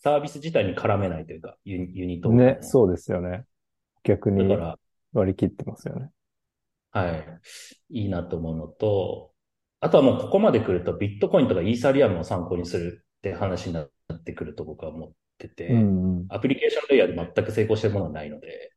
[0.00, 3.44] サービス自体に絡めないというか、ユニユニトークンをね、そうですよね。
[4.04, 4.78] 逆にだから、
[5.12, 6.10] 割り切ってますよね。
[6.90, 7.24] はい。
[7.90, 9.32] いいなと思うのと、
[9.80, 13.88] あとはもうここまで来るとビットコインとかイーサリアムを参考にするって話になっ
[14.22, 16.26] てくると僕は思ってて、うんうん。
[16.28, 18.72] アプリケーションレイヤーで全く成功してるものはないので、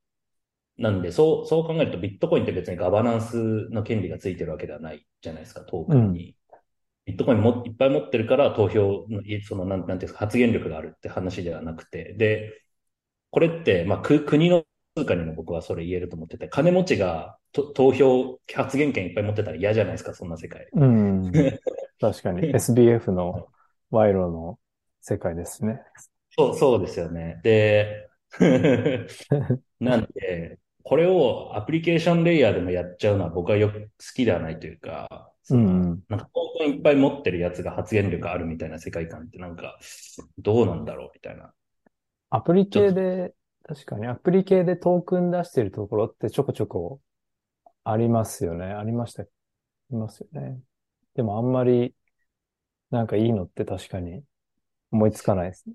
[0.82, 6.36] なんで、そう、そう考えるとビットコインって別にガバナンスの権利がついてるわけではないじゃないですか、トークンに。
[7.06, 12.62] ビットコインもいっぱい持ってるから投票の、いその、なん、なんていうんですか、発言力があるって話ではなくて、で、
[13.30, 14.66] これって、まあ、く、国の
[14.98, 20.68] 通貨にも僕はそれ言えると思ってて、金持ちがと投票、発言権いっぱい持ってたら嫌じゃないですか、そんな世界。
[20.74, 21.32] うん。
[22.00, 22.50] 確かに。
[22.56, 23.48] SBF の
[23.92, 24.60] 賄賂の
[25.02, 25.82] 世界ですね。
[26.32, 27.40] そう、そうですよね。
[27.44, 28.10] で、
[29.80, 39.80] なんで、これをアプリケーションレイヤーでもやっちゃうのは僕はよく好きではないというか、うんなんかトークンいっぱい持ってるやつが発言力あるみたいな世界観ってなんか、
[40.38, 41.52] どうなんだろうみたいな。
[42.30, 47.02] アプリ系で、確かにアプリ系でトークン出してるところってちょこちょこ
[47.84, 48.66] ありますよね。
[48.66, 49.24] ありました。
[49.24, 49.28] い
[49.92, 50.60] ますよね。
[51.16, 51.94] でもあんまり
[52.90, 54.24] なんかいいのって確かに
[54.92, 55.66] 思いつかないです。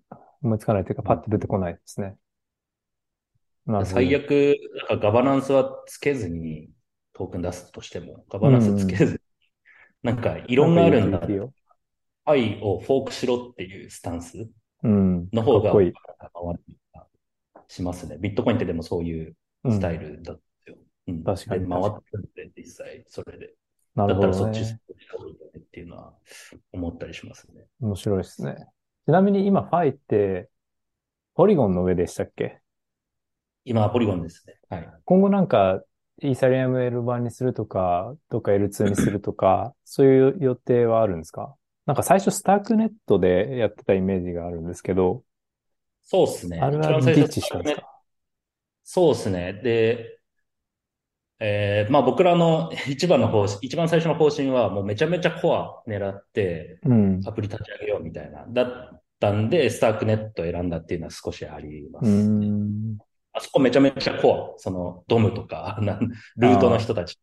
[0.42, 2.16] 思いつかないというかパッと出てこないですね。
[3.66, 4.56] なるほど最悪、
[4.88, 6.70] なんかガバナンスはつけずに
[7.12, 9.18] トークン出すとしても、ガバナンスつけずに、
[10.02, 11.20] なんか異論があるんだ
[12.24, 14.48] 愛をフォークしろっていうスタンス
[14.82, 15.28] うん。
[15.32, 15.92] の方がかっこいい。
[17.68, 18.16] しますね。
[18.20, 19.34] ビットコインってでもそういう
[19.68, 20.78] スタイルだったよ。
[21.08, 23.54] うん確かにで、回ってるんで、実際、それで。
[23.94, 24.66] なるほだったらそっちっ
[25.72, 26.14] ていうのは
[26.72, 27.64] 思ったりしますね。
[27.80, 28.68] 面白いですね。
[29.06, 30.48] ちなみに今、ファイって、
[31.34, 32.60] ポリゴンの上でしたっけ？
[33.66, 34.54] 今はポリゴンですね。
[34.70, 34.88] はい。
[35.04, 35.82] 今後なんか、
[36.22, 41.54] イーサリアム L 版にするとか、どっか L2 にするとか、 そういう予定はあるんですか？
[41.84, 45.22] なんか最初スタークネットでやってたイメージがあるんですけど、
[46.02, 46.60] そうですね。
[46.60, 47.82] あれは一番最初ディッチしかですか？
[48.84, 49.52] そうですね。
[49.54, 50.20] で、
[51.38, 57.20] えーまあ僕らの一番の方針、一番最初の方針はもうめちゃめちゃコア狙ってうん。
[57.26, 58.46] アプリ立ち上げようみたいな。
[58.48, 62.08] だったんで、スタークネットを選んだっていうのは少しありまうす。
[62.08, 62.98] ん。
[63.36, 64.58] あそこめちゃめちゃコア。
[64.58, 67.20] その、ドムとか、 なんルートの人たち。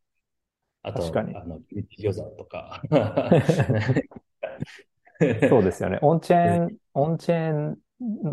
[0.83, 2.81] あと、確かにあの、ユーザーとか。
[5.49, 5.97] そうですよね。
[6.01, 7.77] オンチェーン、オンチェーン、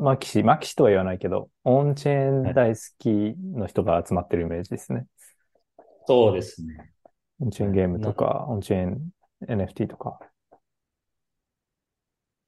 [0.02, 3.08] マキシ、マキシとは言わないけど、オンチェーン大好き
[3.54, 5.06] の人が集まってるイメージですね。
[6.06, 6.92] そうですね。
[7.40, 9.10] オンチェーンゲームとか、オンチェーン
[9.46, 10.18] NFT とか。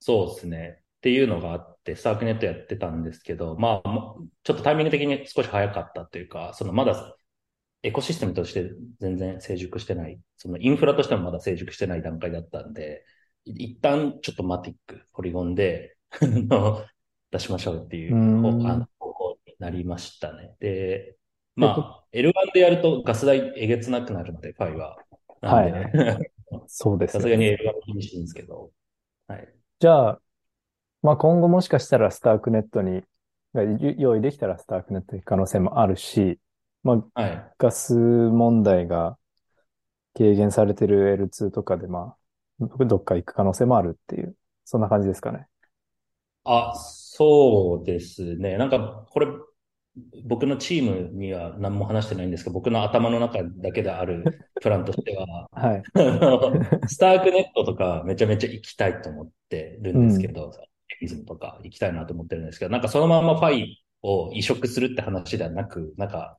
[0.01, 0.82] そうですね。
[1.03, 7.17] っていうのがあって、スタークネットやってたんですけど、まあ、ちょっとタイミング的に少し早かったというか、そのまだ
[7.83, 13.05] エコシステムとして全然成熟してない、そのインフラとしてもまだ成熟してない段階だったんで、
[13.45, 15.97] い一旦ちょっとマティック、ポリゴンで
[17.33, 20.55] 出しましょうっていうあの方向になりましたね。
[20.61, 21.17] で、
[21.57, 24.97] まあ、L1 でやるとガス代えげつなくなるので、ファイは。
[25.41, 26.31] なんで、
[26.69, 27.59] そうですよさすがにね。
[27.61, 28.71] L1 気にしてるんですけど、
[29.27, 29.49] はい。
[29.81, 30.21] じゃあ、
[31.03, 33.03] まあ今後もしかしたらスタークネットに、
[33.55, 36.39] が用意できたらスタークネット行く可能性もあるし、
[36.83, 37.53] まあはい。
[37.59, 39.19] ガス問題が
[40.15, 42.17] 軽減されてる L2 とかで、ま
[42.61, 45.47] あ、どっか行く可能性もあるっていう、そんな感じですかね。
[46.45, 48.57] あ、そうですね。
[48.59, 49.29] なんか、これ、
[50.25, 54.25] 僕のチームには何も話してないんですけど、僕の頭の中だけである
[54.61, 55.83] プランとしては、 はい。
[56.89, 60.51] スタークネットとかめちゃめちゃ行きたいと思ってるんですけど、
[61.03, 66.39] エビズムとか行きたいなと思ってるんですけど、なんかそのままファイを移植するって話ではなく、なんか、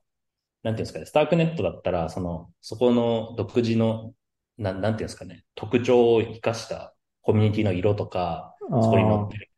[0.62, 4.14] なんていうんですかね、スタークネットだったら、その、そこの独自の、
[4.56, 9.50] なん、なんていうんですかね、特徴を生かしたコミュニティの色とか、あそこに載ーってる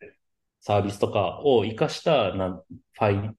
[0.61, 3.37] サービスとかを活かした、なん、ファイ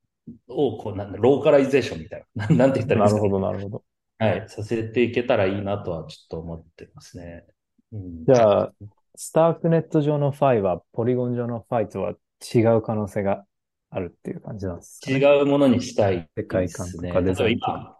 [0.48, 2.48] を、こう、なんだ、ローカライゼーションみたいな。
[2.48, 3.30] なんなんて言ったらいいですかね。
[3.30, 3.84] なるほど、なるほど。
[4.20, 4.50] はい。
[4.50, 7.46] させていけたらいいなとはちょっと思ってますね。
[7.92, 8.74] うん、じゃあ、
[9.20, 12.14] スタークネット上のファイは、ポリゴン上のファイとは
[12.54, 13.46] 違う可能性が
[13.90, 15.18] あるっていう感じなんですかね。
[15.18, 17.10] 違うものにしたい世界観ですね。
[17.10, 17.98] とかデザイン例えば今、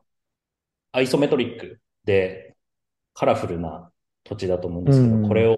[0.92, 2.56] isometric で
[3.16, 3.92] カラフルな
[4.24, 5.58] 土地だと思うんですけど、うんこれを、い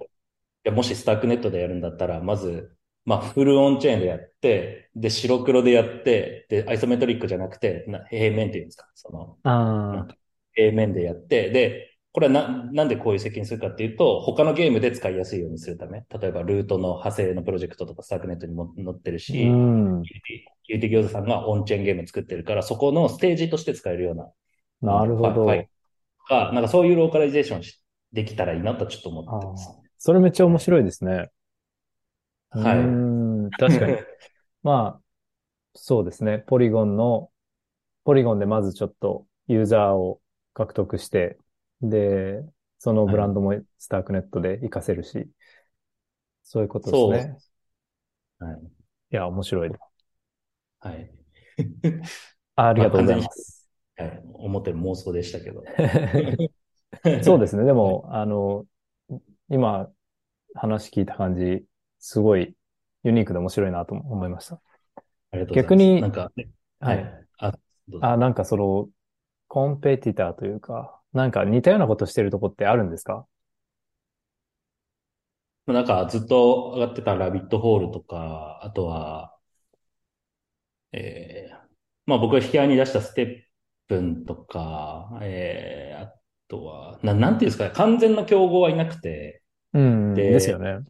[0.64, 9.38] やもしスタークネットでやるんだったら、まず、まあ、 full on-chain でやって、で、白黒でやって、で、 isometric じゃなくて、な平面っていうんですか、その、
[10.54, 20.02] 平面でやって、で、これはな、なんでこういう設計にするかっていうと、他のゲームで使いやすいようにするため、例えばルートの派生のプロジェクトとかスタークネットにも載ってるあ、し、うん。
[20.66, 24.30] ギルティ餃子さんが on-chain ゲーム作ってるから、そこのステージとして使えるような、
[24.82, 25.44] なるほど。
[25.44, 25.68] ファイファイ
[26.28, 27.80] が、なんかそういうローカライゼーションし
[28.12, 29.70] できたらいいなとちょっと思ってます。
[29.98, 31.12] それめっちゃ面白いですね。
[32.50, 33.96] はいうーん、確かに。
[34.62, 35.00] まあ、
[35.74, 36.38] そうですね。
[36.46, 37.30] ポリゴンの、
[38.04, 40.20] ポリゴンでまずちょっとユーザーを
[40.54, 41.38] 獲得して、
[41.82, 42.44] で、
[42.78, 45.30] そのブランドもスタークネットで活かせるし、
[46.42, 47.38] そういうことですね。
[48.38, 48.56] はい。
[49.12, 49.70] いや、面白い。
[50.80, 51.10] はい。
[52.56, 53.68] あ ありがとうございます。
[53.96, 54.22] はい。
[54.34, 55.62] 思ってる妄想でしたけど。
[57.22, 57.64] そうですね。
[57.64, 58.66] でも、あの、
[59.50, 59.90] 今
[60.54, 61.66] 話聞いた感じ、
[62.00, 62.56] すごい
[63.04, 64.60] ユニークで面白いなと思いました。
[65.32, 65.76] ありがとうございます。
[65.76, 66.32] 逆になんか、
[66.80, 67.14] ははいい。。
[67.38, 67.54] あ、
[68.00, 68.88] あ、なんかその、
[69.48, 73.26] コンペティターというか、なんか似たようなことしてるとこってあるんですか？
[75.66, 79.36] なんかずっと上がってたラビットホールとか、あとは、
[80.92, 81.54] えー、
[82.06, 83.42] まあ僕が引き合いに出したステッ
[83.88, 86.12] プンとか、えー、あ
[86.48, 89.42] とは、な、なんていうんですかね、完全な競合はいなくて、
[89.72, 90.80] うん、でですよね。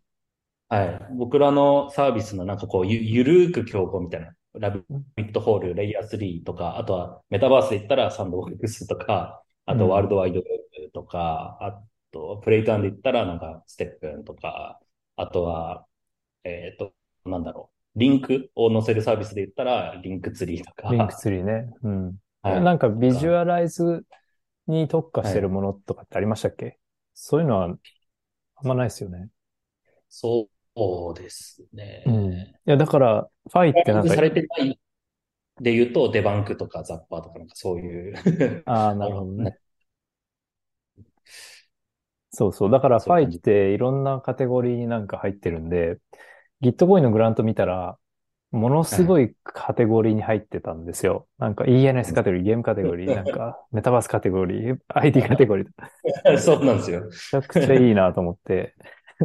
[0.68, 1.00] はい。
[1.18, 4.32] 僕らのサービスのなんかこう、ゆ、ゆるーく競合みたいな。
[4.54, 4.82] ラビ
[5.16, 10.46] ットホール、レイヤー3とか、あとはメタバースで言ったらサンドボックスとか、あうんとワールドワイドウェ
[10.86, 14.80] ブとか、あと play to earn で言ったらなんかステップンとか、
[15.16, 15.86] あとは、
[16.44, 16.92] えっと、
[17.24, 17.98] なんだろう。
[17.98, 20.88] リンクを載せるサービスで言ったら、リンクツリーとか。
[20.90, 21.68] リンクツリーね。
[21.82, 22.16] うん。
[22.42, 22.62] はい。
[22.62, 24.04] なんかビジュアライズ
[24.66, 26.78] に特化してるものとかってありましたっけ？
[27.14, 27.78] そういうのはあん
[28.62, 29.28] まないですよね。
[30.08, 30.48] そ
[30.86, 32.04] うですね。
[32.06, 32.32] うん。
[32.32, 34.78] いや、だから、ファイってなんかさ、れてない
[35.60, 38.14] で言うと、デバンクとかザッパーとかなんかそういう。
[38.66, 39.58] ああ、なるほどね。
[42.30, 42.70] そうそう。
[42.70, 45.98] だから、ファイっていろんなカテゴリーになんか入ってるんで、
[46.62, 47.98] Gitboy のグラント見たら、
[48.52, 51.28] ものすごいカテゴリーに入ってたんですよ。
[51.38, 56.38] なんか ENS カテゴリー、ゲームカテゴリー、 なんかメタバースカテゴリー、ID カテゴリー。
[56.38, 57.02] そうなんですよ。
[57.02, 58.74] めちゃくちゃいいなと思って。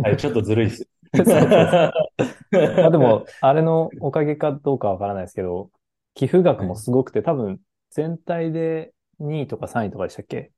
[0.03, 0.87] はい、ちょっとずるいです。
[1.15, 5.69] そうそうそうまあでも、あれのおかげかどうかわからないですけど、
[6.15, 7.59] 寄付額もすごくて、多分
[7.91, 10.51] 全体で2位とか3位とかでしたっけ？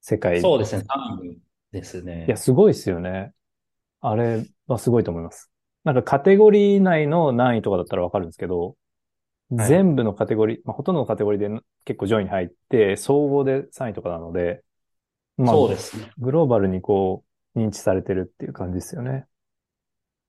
[0.00, 0.40] 世界。
[0.40, 0.84] そうですね、
[1.22, 1.38] 3位
[1.72, 2.26] ですね。
[2.26, 3.32] いや、すごいですよね。
[4.00, 5.50] あれはすごいと思います。
[5.84, 8.74] なんかカテゴリー内の何位とかだったらわかるんですけど、はい
[9.50, 11.48] 全部のカテゴリー、まあ、ほとんどのカテゴリーで
[11.86, 14.62] 結構上位に入って、総合で3位とかなので、
[15.38, 16.12] まあ、そうですね。
[16.18, 19.24] グローバルにこう、認知されてるっていう感じですよね。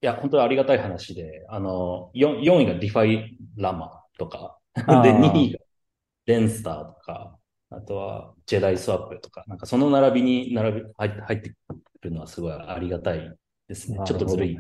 [0.01, 5.59] いや、本当にありがたい話で、あの、4, 4位がディファイラマとか、で、あー2位が
[6.25, 7.37] レンスターとか、
[7.71, 11.55] あとはジェダイスワップとか、なんかその並びに並び入って入ってく
[12.03, 13.35] るのはすごいありがたい
[13.67, 13.99] ですね。
[14.05, 14.57] ちょっとずるい。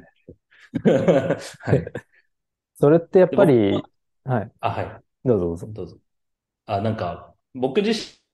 [1.61, 1.85] はい。
[2.75, 3.89] それってやっぱでり、僕
[4.23, 5.03] はい、あ、はい。
[5.25, 5.67] どうぞどうぞ。
[5.67, 5.97] どうぞ。
[6.65, 7.91] あ、なんか、僕自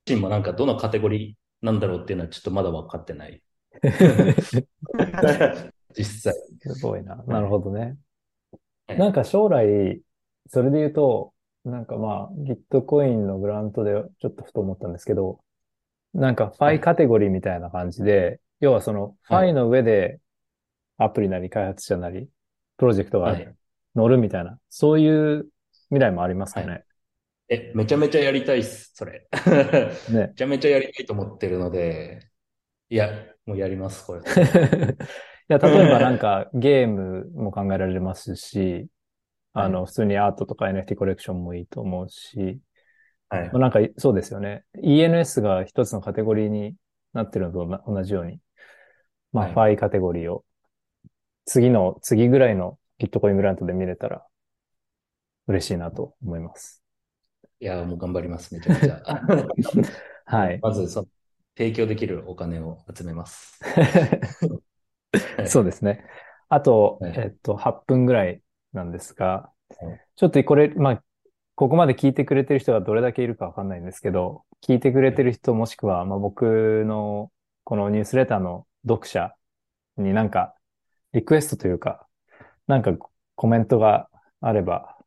[0.07, 3.41] 身もなんかどのカテゴリーなんだろうっていうのはちょっとまだ分かってない。
[5.97, 6.35] 実際。
[6.59, 7.15] すごいな。
[7.27, 7.97] なるほどね。
[8.87, 10.01] はいなんか将来、
[10.47, 11.33] それで言うと、
[11.65, 15.39] なんかまあ、ギットコインのグラントでちょっとふと思ったんですけど、
[16.13, 20.19] なんかファイカテゴリーみたいな感じで、要はそのファイの上で
[20.97, 22.29] アプリなり開発者なり、
[22.77, 23.55] プロジェクトがはい。
[23.95, 25.47] 乗るみたいな、そういう
[25.89, 26.83] 未来もありますかね？
[27.49, 29.27] え、めちゃめちゃやりたいっす、それ。
[30.07, 30.35] ね め。
[30.35, 32.31] ちゃめちゃやりたいと思ってるので、
[32.89, 33.11] いや、
[33.45, 34.21] もうやります、これ。
[35.49, 38.87] いや、例えばなんかゲームも考えられますし、
[39.57, 42.59] あの、普通にアートとか NFT コレクションもいいと思うし、
[43.29, 43.57] はいまあ、。
[43.59, 44.65] なんかそうですよね。
[44.83, 46.75] ENS が一つのカテゴリーに
[47.13, 48.39] なってるのとな同じように、
[49.31, 50.43] まあ、はいファイカテゴリーを
[51.45, 54.25] 次の、次ぐらいの Gitcoin グラントで見れたら
[55.47, 56.83] 嬉しいなと思います。
[57.61, 59.01] いや、もう頑張ります、めちゃめちゃ。
[60.25, 60.59] はい。
[60.61, 61.07] まず、その、
[61.55, 63.57] 提供できるお金を集めます。
[63.63, 66.03] はいそうですね。
[66.49, 68.41] あと、はいえっと、8分ぐらい
[68.75, 71.03] なんですがはい、ちょっとこれ、まあ、
[71.55, 77.31] ここまで聞いてくれてる人がどれだけいるかわかんないんですけど、聞いてくれてる人もしくは、まあ、僕の
[77.63, 79.33] このニュースレターの読者
[79.97, 80.53] になんか
[81.13, 82.05] リクエストというか、
[82.67, 82.93] なんか
[83.35, 84.09] コメントが
[84.41, 84.97] あれば、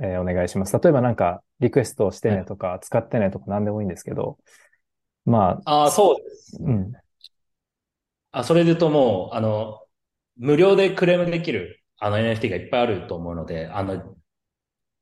[0.00, 0.78] えーお願いします。
[0.78, 4.38] 例えばなんかリクエストしてねとか、使ってねとか何でもいいんですけど、
[5.24, 6.58] まあ、ああ、そうです。
[6.60, 6.92] うん。
[8.30, 9.82] あ、それで言うともう、あの、
[10.36, 14.16] 無料でクレームできる、あの NFT がいっぱいあると思うので、あの、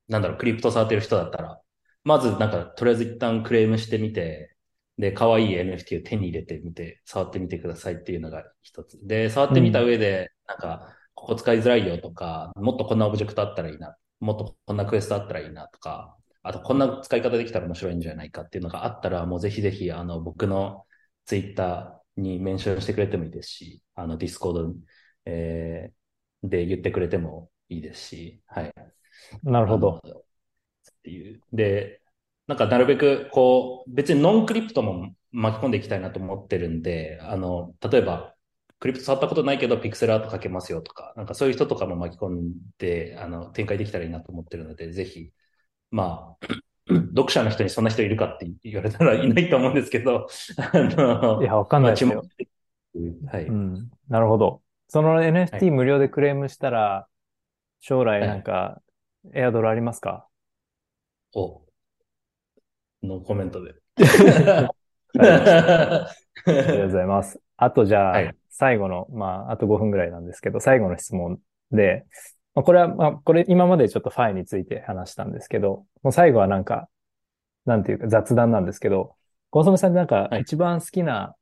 [0.09, 1.61] なんだろう、クリプト触ってる人だったら、
[2.05, 4.57] まずなんか、とりあえず一旦クレームしてみて、
[4.99, 8.99] で、可愛い NFT を手に入れてみて、触ってみてくださいっていうのが一つ。
[9.07, 20.87] で、触ってみた上で、なんか、ここ使いづらいよとか、もっとこんなオブジェクトあったらいいな、もっとこんなクエストあったらいいなとか、あとこんな使い方できたら面白いんじゃないかっていうのがあったら、もうぜひぜひ、あの、僕の
[21.27, 24.75] ツイッターにメンションしてくれてもいいですし、あの、ディスコード、
[25.27, 26.00] えー
[26.43, 28.73] で言ってくれてもいいですし、はい。
[29.43, 30.01] なるほど。
[30.91, 31.41] っていう。
[31.53, 32.03] で、
[32.47, 38.35] なんかなるべく、こう、別にノンクリプトも巻き込んでいきたいなと思ってるんで、あの、例えば、
[38.79, 45.33] クリプト触ったことないけど、ピクセルアート書けますよとか、なんかそういう人とかも巻き込んで、あの、展開できたらいいなと思ってるので、ぜひ、
[45.91, 46.47] まあ、
[47.17, 50.29] 読者の人にそんな人いるかって言われたらいないと思うんですけど、
[50.73, 53.37] あの、いや、わかんないですよまあ。
[53.37, 53.47] はい。
[53.47, 53.91] うん。
[54.09, 54.63] なるほど。
[54.93, 57.07] その NFT 無料でクレームしたら、
[57.81, 58.83] 将来なんか、
[59.33, 60.27] エアドルありますか？
[61.33, 61.63] お、
[63.03, 63.75] のコメントで。
[63.97, 64.03] あ
[65.15, 65.25] り
[66.45, 67.41] がとうございます。
[67.57, 68.35] あとじゃあ、はい。
[68.49, 71.39] 最後の、まあ、あと5分ぐらいなんですけど、最後の質問
[71.71, 72.05] で、
[72.57, 76.89] まあ、これは、まあ、これ今までちょっとファイについて話したんですけど、もう最後はなんか、
[77.65, 79.15] なんていうか雑談なんですけど、
[79.51, 80.41] コンソメさんなんかはい。
[80.43, 81.37] 一番好きな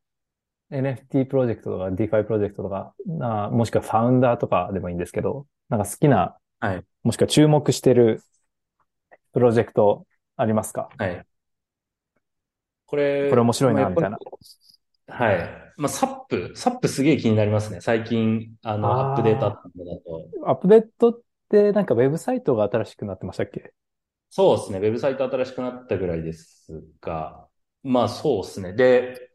[0.70, 8.22] NFT プロジェクトとか DeFi プロジェクトとか、なもしくはファウンダーとかでもいいんですけど、なんか好きな、はいもしくは注目してる
[9.33, 10.90] プロジェクトありますか？
[10.98, 11.24] はい。
[12.87, 14.18] これ、これ面白いなまあみたいな。
[15.09, 15.48] はい。
[15.76, 17.81] まあ、サップ、サップすげえ気になりますね。
[17.81, 20.28] 最近、あの、アップデートあったのだと。
[20.46, 23.73] アップデートってなんかウェブサイトが新しくなってましたっけ？
[24.31, 24.79] そうですね。
[24.81, 27.46] ウェブサイト新しくなったぐらいですが、
[27.83, 28.73] まあそうですね。
[28.73, 29.27] で、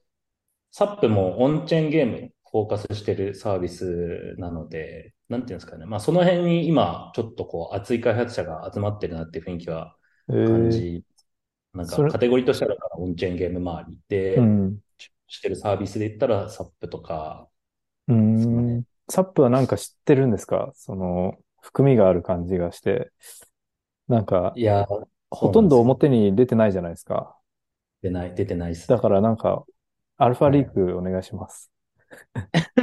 [0.76, 5.86] サップもオンチェーンゲームにフォーカスしてるサービスなので、なんていうんですかね。
[5.86, 9.96] まあその辺に今、ちょっとこう、熱い開発者が集まってるなっていう雰囲気は
[10.30, 11.06] えー感じ、
[11.74, 14.80] なんそれかカテゴリーとしてはオンチェーンゲーム周りで、うん。
[15.28, 17.50] してるサービスで言ったらサップとか、
[18.08, 18.84] うんね。
[19.10, 20.72] サップはなんか知ってるんですか？
[20.76, 23.12] その、含みがある感じがして。
[24.08, 24.86] なんか、いや、
[25.30, 27.38] ほとんど表に出てないじゃないですか。
[28.02, 28.88] 出ない、出てないっす。
[28.88, 29.66] だからなんか、
[30.18, 31.72] アルファリークお願いします。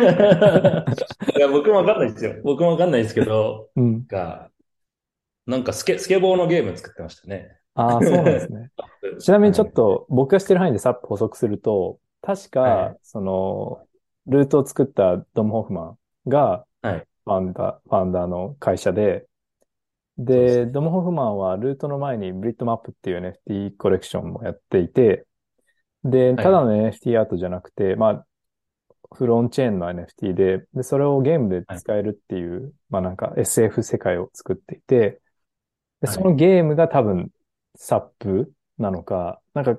[1.37, 2.35] いや、僕もわかんないですよ。
[2.43, 4.07] 僕もわかんないですけど、うん。
[4.07, 4.51] が、
[5.47, 7.57] なんかスケ、スケボーのゲーム作ってましたね。
[7.74, 8.70] ああ、そうなんですね。
[9.20, 13.87] ちなみにちょっと僕が知ってる範囲でさっと補足すると、確か、はいその、
[14.26, 19.26] ルートを作ったドム・ホフマンが、はいファウンダー、ファウンダーの会社で
[20.20, 25.26] で、ドム・ホフマンはルートの前にブリットマップっていう NFT コレクションもやっていて、
[26.05, 28.26] で、いただの NFT アートじゃなくて、まあ、
[29.14, 35.20] フルオンチェーンの NFT で、で、それをゲームで使えるっていう、まあなんか SF 世界を作っていて、
[36.01, 37.30] で、はいそのゲームが多分、
[37.74, 39.78] サップなのか、なんか、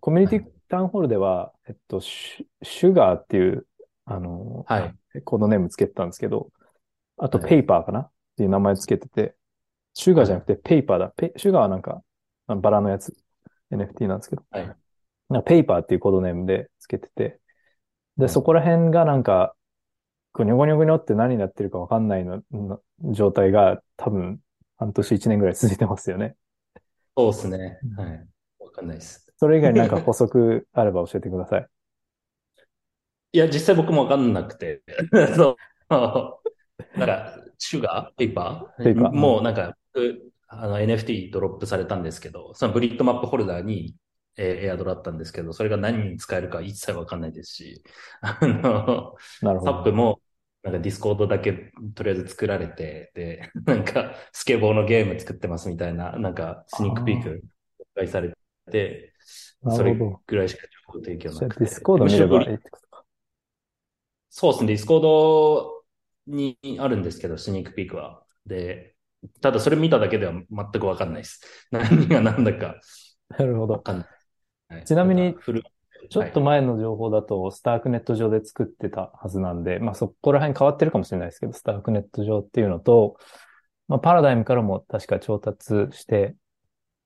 [0.00, 3.66] コミュニティタウンホールでは、えっと、シュガーっていう、
[4.04, 5.22] あの、はい。
[5.24, 6.50] コードネームつけてたんですけど、
[7.18, 9.34] あとはいペイパーかなっていう名前つけてて、
[9.94, 11.12] シュガーじゃなくてペイパーだ。
[11.16, 12.02] ペシュガーはなんか、
[12.46, 13.14] バラのやつ、
[13.70, 14.76] NFT なんですけど、はい。
[15.30, 17.40] なんかペイパーっていうコードネームでつけてて、
[18.16, 19.54] で、うんそこら辺がなんか、
[20.32, 22.80] こうニョゴニョゴニョって何になってるかわかんないの、の
[23.12, 24.40] 状態が多分
[24.76, 26.36] 半年一年ぐらい続いてますよね。
[27.16, 27.78] そうですね。
[27.96, 28.26] はい。
[28.60, 29.32] わかんないです。
[29.36, 31.66] それ以外になんか 補足あれば教えてください。
[33.32, 34.82] いや、実際僕もわかんなくて。
[35.36, 35.56] そう。
[36.98, 38.16] なんか、シュガー？
[38.16, 38.84] ペーパー？
[38.84, 40.00] ペーパーもうなんか、う
[40.48, 43.94] あの NFT ドロップされたんですけど、そのブリットマップ holder に、
[44.36, 47.82] えーエアドロあったんですけど、それが何に使えるか一切わかんないですし、
[48.20, 49.72] あの、なるほど。
[49.72, 50.20] サップも、
[50.62, 57.42] なんかディスコードだけとりあえず作られて、で、 なんかスケボーのゲーム作ってますみたいな、なんか sneak peek
[57.78, 58.32] 公開され
[58.70, 59.14] て、
[59.68, 59.94] それ。
[59.94, 61.64] ぐらいしか情報提供なくて。
[61.64, 63.04] ディスコード見ればいいってことか。
[64.28, 65.84] そうですね、ディスコード
[66.26, 68.22] にあるんですけど、 sneak peek は。
[68.46, 68.94] で、
[69.40, 71.40] ただそれ見ただけでは全くわかんないです。
[71.70, 72.76] 何が何だか
[73.28, 73.74] なるほど。
[73.74, 74.19] わかんない。
[74.70, 74.84] はい。
[74.84, 75.34] ちなみに
[76.08, 83.16] ちょっと前の情報だと、スタークネット上で作ってたはずなんで、まあそこら辺変わってるかもしれないですけど、スタークネット上っていうのと、
[83.88, 86.34] まあパラダイムからも確か調達して、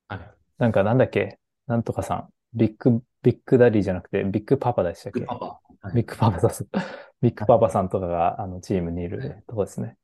[0.08, 0.20] はい。
[0.58, 5.20] なんかなんだっけ、なんとかさん、ビッグ、ビッグダディじゃなくて、ビッグパパでしたっけ？
[5.20, 5.46] ビッグパパ。
[5.80, 5.94] はい。
[5.96, 6.66] ビッグパパさん、
[7.20, 9.96] ビッグパパさんとかが、あの、チームにいるとこですね。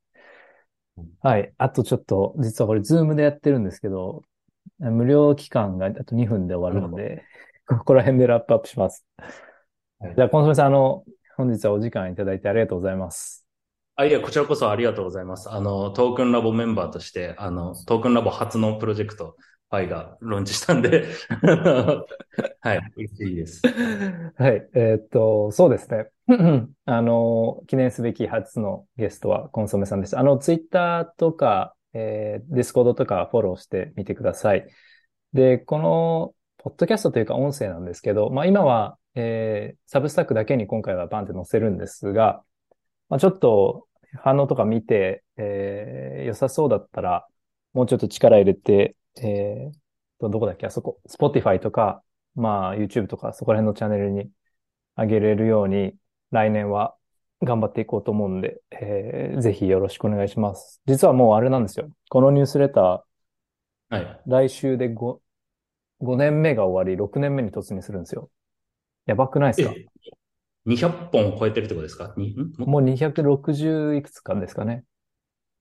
[0.97, 1.09] うん。
[1.21, 1.53] はい。
[1.57, 4.23] あとちょっと、実はこれ、ズームでやってるんですけど、
[4.79, 7.23] 無料期間があと2分で終わるんで、
[7.77, 9.05] ここら辺でラップアップします。
[9.17, 11.03] はいじゃあ、コンソメさん、あの、
[11.37, 13.45] 本日はお時間いただいてありがとうございます。
[13.95, 15.49] あ、いや、こちらこそありがとうございます。
[15.51, 19.35] あの、トークンラボメンバーとして、あの、トークンラボ初のプロジェクト、
[19.69, 21.05] Phiがローンチしたんで、
[22.61, 23.61] はい、嬉しいです。
[23.65, 24.67] はい。
[24.73, 26.09] えーっと、そうですね。
[26.85, 30.19] あの、記念すべき初のゲストはコンソメさんでした。
[30.19, 34.67] あの、ツイッターとか、えー、ディスコードとかフォローしてみてください。
[35.31, 36.33] で、この、
[36.63, 42.43] ポッドキャストというか音声なんですけど、まあ今は、えー、サブスタックだけに今回はバンって載せるんですが、
[43.09, 43.87] まあちょっと
[44.21, 47.25] 反応とか見て、えー、良さそうだったら、
[47.73, 49.75] もうちょっと力入れて、えー
[50.19, 52.03] と、どこだっけあそこ、Spotify とか、
[52.35, 54.29] まあ YouTube とかそこら辺のチャンネルに
[54.95, 55.95] 上げれるように、
[56.29, 56.93] 来年は
[57.41, 60.79] 頑張っていこうと思うんで、えーぜひよろしくお願いします。
[60.85, 61.89] 実はもうあれなんですよ。
[62.11, 64.21] このニュースレター、はい。
[64.27, 65.17] 来週で 5,
[66.01, 68.29] 5年目が終わり、6年目に突入するんですよ。
[69.05, 69.73] やばくないですか？
[69.75, 69.85] え、
[70.65, 72.13] 200本超えてるってことですか？
[72.57, 74.83] ももう260いくつかですかね。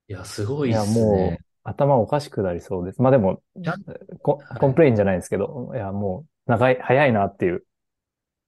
[0.09, 1.39] いや、すごいいや、っすもうね。
[1.63, 3.03] 頭おかしくなりそうです。
[3.03, 3.75] まあでもいや、
[4.23, 7.65] complain じゃないんですけど、いや、もう長い、早いなっていう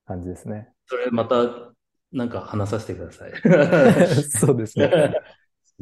[0.06, 0.68] 感じですね。
[0.86, 1.36] それまた、
[2.10, 3.32] なんか話させてください。
[4.28, 4.90] そうですね。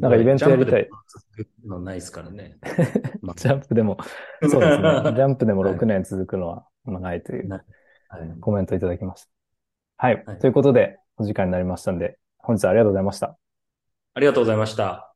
[0.01, 0.89] なんかイベントやりたい
[1.65, 2.57] のないですからね。
[3.21, 3.97] ま あジャンプでも、
[4.41, 4.83] そうですね。
[5.15, 7.63] ジャンプでも6年続くのは長いというはい
[8.41, 9.31] コメントいただきました。
[9.97, 10.23] はい。
[10.25, 13.37] はいということで、お時間になりましたんで、本日はありがとうございました。
[14.13, 15.10] ありがとうございました。